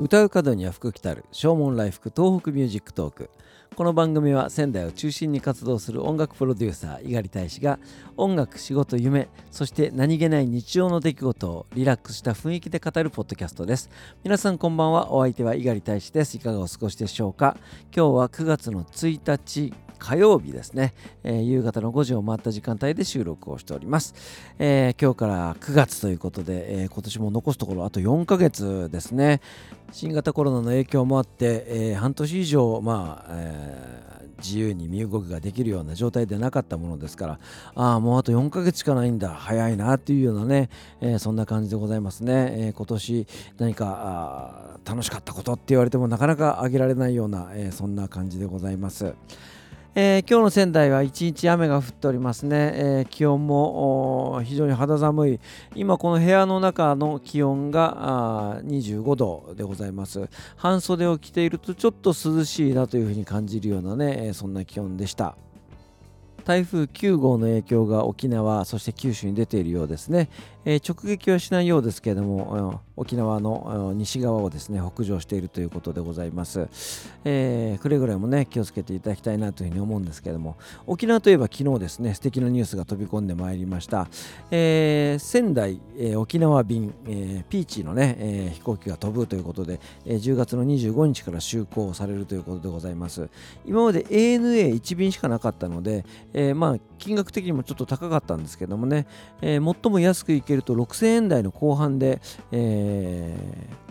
[0.00, 3.30] 歌う門には福来たる唱門来福東北ミュージックトーク。
[3.74, 7.80] この番組は仙台を中心に活動する音楽プロデューサー猪狩大使が
[8.16, 13.90] 音楽仕事夢そして何気ない日常の出来事をリラックスした雰囲気で語るポッドキャストです。
[14.22, 15.12] 皆さんこんばんは。
[15.12, 16.36] お相手は猪狩大使です。
[16.36, 17.56] いかがお過ごしでしょうか？
[17.94, 20.94] 今日は9月の1日火曜日ですね、
[21.24, 24.14] えー、夕方の5時を回った時間帯で収録をしております、
[24.58, 29.40] えー、今日から9月ということで、えー、今年も残すところあと4ヶ月ですね。
[29.92, 37.40] 新型コロナの影響もあって、え半年以上まあ、え自由に身動きができるような状態でなかったものですから
[37.74, 39.30] ああもうあと4ヶ月しかないんだ。
[39.30, 43.26] 早いなっていうようなね、えそんな感じでございますね、え今年
[43.58, 49.14] 何か楽しかったことって言われてもなかなか挙げられないような、えそんな感じでございます。
[50.00, 55.40] えー、今日の仙台は一日雨が降っておりますね、えー、気温も非常に肌寒い。
[55.74, 60.28] 今この部屋の中の気温が25度でございます。
[60.54, 65.36] 半袖を着ているとちょっと涼しいなというふうに感じるようなねそんな気温でした。
[66.44, 70.30] 台風9号の影響が沖縄そして九州に出ているようですね、
[70.64, 76.68] えー、直撃はしないようですけれども沖縄の西側をですね北上しているということでございます、
[77.24, 80.56] えー、くれぐれもね気をつけていただきたいなというふうに思うんですけれども。
[80.86, 84.08] 沖縄といえば昨日ですね素敵なニュースが飛び込んでまいりました、
[84.50, 93.28] えー、仙台、えー、沖縄便、えー、ピーチのね、えー、飛行機が飛ぶということで、えー、10月の25日から就航されるということでございます。
[93.64, 99.06] 今まで ANA1 便しかなかったので、えー、まあ金額的にもちょっと高かったんですけどもね、
[99.40, 102.20] えー、最も安く行けると6000円台の後半で、
[102.52, 102.87] えー、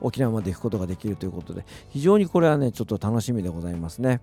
[0.00, 4.20] 沖縄まで行くことができるということで非常にこれはねちょっと楽しみでございますね。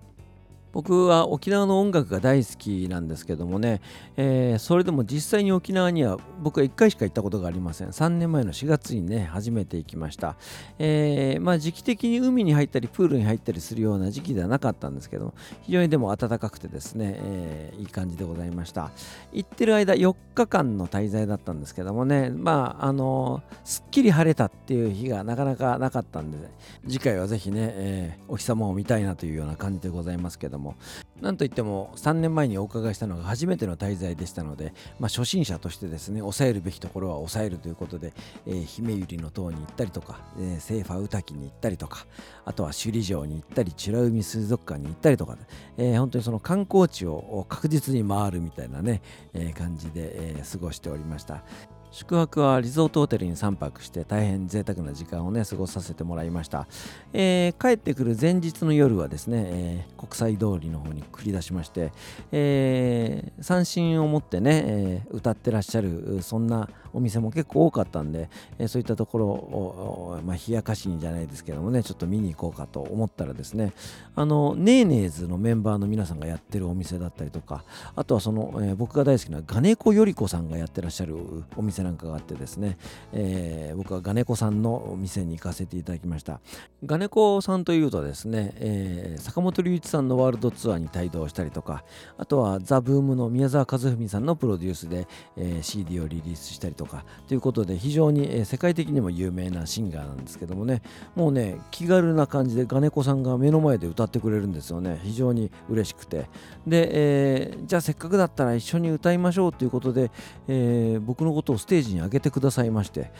[0.72, 3.80] 僕は沖縄の音楽が大好きなんですけどもね、
[4.16, 7.88] えー、それでも実際に沖縄には僕は1回しか行ったことがありません。
[7.88, 10.36] 3年前の4月にね初めて行きました、
[10.78, 18.90] えー、まあ時期的に海に入ったりプールに入ったりするような時期ではなかったんですけども非常にでも暖かくてですね、えー、いい感じでございました。
[19.32, 26.38] 行ってる間4日間の滞在だったんですけどもねまああのすっきり晴れたっていう日がなかなかなかったんで、
[26.86, 30.57] 次回はぜひね、えお日様を見たいなというような感じでございますけども。
[30.58, 30.76] も
[31.20, 38.12] なんといっても3年前にお伺いしたのが初めての滞在でしたので、まあ、初心者としてですね抑えるべきところは抑えるということで、
[38.46, 42.06] えー、姫百合の塔に行ったりとか、えー、セーファウタキに行ったりとか
[42.44, 45.36] あとは首里城に行ったり美ら海水族館に行ったりとか、
[45.76, 49.02] えー、本当にその観光地を確実に回るみたいなね、
[49.34, 51.42] えー、感じで、えー、過ごしておりました。
[51.90, 56.66] 宿泊はリゾートホテルに3泊して大変贅沢な時間をね過ごさせてもらいました、
[57.12, 61.92] えー、帰ってくる前日の夜はですね、えー、国際通りの方に繰り出しまして、
[62.32, 68.28] えー、三振を持ってね、え歌ってらっしゃるそんなお店も結構多かったんで、
[68.58, 73.72] えそういったところを、まあ、冷やかしにじゃないですけどもねちょっと見に行こうかと思ったらですね
[74.14, 81.16] あのネーネーズのメンバーの皆さんがやってるお店だったりとかあとはその、え僕が大好きなガネコよりこさんがやってらっしゃる
[81.56, 82.78] お店なんかがあってですね、
[83.12, 86.40] えー、僕はガネコさんの店に行かせていただきました。
[86.84, 91.84] ガネコさんというとですね、えー、坂本龍一さんのワールドツアーに帯同したりとか
[92.16, 100.82] あとはザ・ブームの宮沢和文さんのプロデュースで、えー、CD をリリースしたりとかということで非常に、え、世界的にも有名なシンガーなんですけどもね
[101.16, 105.00] もうね気軽な感じでガネコさんが目の前で歌ってくれるんですよね。
[105.02, 106.28] 非常に嬉しくて。
[106.66, 110.10] で、えー、じゃあせっかくだったら一緒に歌いましょうということで、
[110.46, 113.12] えー、僕のことをステージに上げてくださいまして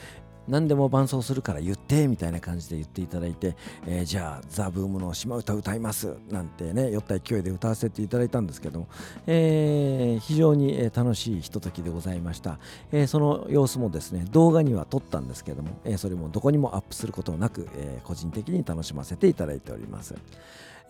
[0.49, 3.55] 何でも伴奏するから言ってみたいな感じで言っていただいて、
[3.85, 8.87] えー、じゃあザ・ブームの島唄歌いますなんてね酔った勢いで歌わせていただいたんですけども、
[9.27, 12.57] えー、非常に楽しいひとときでございました、
[12.91, 20.15] えー、その様子もですね動画には撮ったんですけども、えそれもどこにもアップすることなく、え個人的に楽しませていただいております。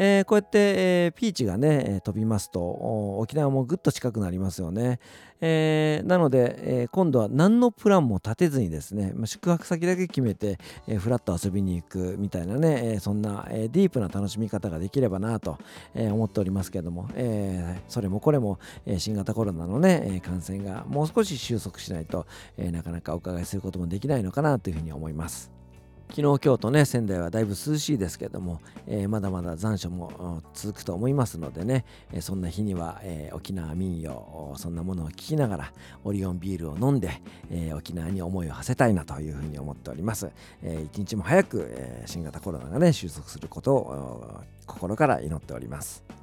[0.02, 2.62] えー、こうやって、えー、ピーチがね、飛びますと
[3.20, 5.00] 沖縄もぐっと近くなりますよね。
[5.42, 15.57] えー、なので、え今度は何のプランも立てずにですね、ま、宿泊先だけ決めて、えフラッと遊びに行くみたいなね、えそんな、えディープな楽しみ方ができればなと、
[15.94, 22.25] え思っておりますけども、えそれもこれも、え新型コロナのね、感染がもう少し収束しないと、
[22.57, 25.58] えなかなかお伺いすることもできないのかなというふうに思います。
[26.09, 35.73] 昨日今日とね仙台はだいぶ涼しいですけども、えー、まだまだ残暑も続くと思いますのでね、え、そんな日には、えー、沖縄民謡そんなものを聞きながら
[36.03, 37.21] オリオンビールを飲んで、
[37.51, 40.31] え沖縄に思いを馳せたいなというふうに思っております、
[40.63, 46.19] え一日も早く、え新型コロナがね収束することを心から祈っております。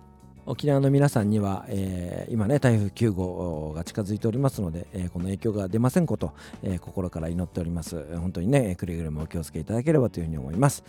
[0.48, 6.32] 沖縄の皆さんには、えー、今ね台風9号が近づいておりますので、えー、この影響が出ませんこと、
[6.62, 8.06] えー、心から祈っております。
[8.16, 10.84] 本当にねくれぐれもお気をつけいただければというふうに思います。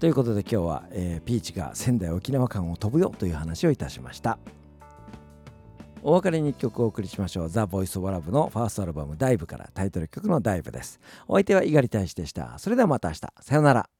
[0.00, 4.38] ということで今日は、えー、ピーチが仙台沖縄間を飛ぶよという話をいたしました。
[6.02, 7.48] お別れに1曲お送りしましょう。
[7.48, 10.98] ザ・ボイス・オブ・ラブのファーストアルバム「ダイブからタイトル曲の「ダイブです。
[11.28, 12.58] お相手は猪狩大使でした。
[12.58, 13.20] それではまた明日。
[13.40, 13.95] さようなら。